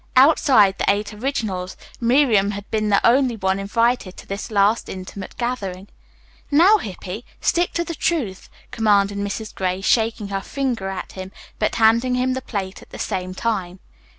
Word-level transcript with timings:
Outside 0.15 0.79
the 0.79 0.91
"Eight 0.91 1.13
Originals," 1.13 1.77
Miriam 1.99 2.49
had 2.57 2.67
been 2.71 2.89
the 2.89 3.05
only 3.05 3.35
one 3.35 3.59
invited 3.59 4.17
to 4.17 4.25
this 4.25 4.49
last 4.49 4.89
intimate 4.89 5.37
gathering. 5.37 5.89
"Now, 6.49 6.79
Hippy, 6.79 7.23
stick 7.39 7.71
to 7.73 7.83
the 7.83 7.93
truth," 7.93 8.49
commanded 8.71 9.19
Mrs. 9.19 9.53
Gray, 9.53 9.79
shaking 9.79 10.29
her 10.29 10.41
finger 10.41 10.89
at 10.89 11.11
him, 11.11 11.31
but 11.59 11.75
handing 11.75 12.15
him 12.15 12.33
the 12.33 12.41
plate 12.41 12.81
at 12.81 12.89
the 12.89 12.97
same 12.97 13.35
time. 13.35 13.79